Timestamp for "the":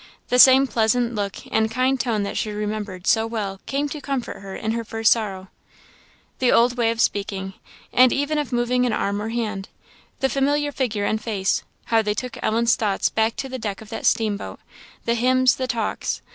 0.29-0.39, 6.39-6.51, 10.19-10.27, 13.47-13.59, 15.05-15.13, 15.57-15.67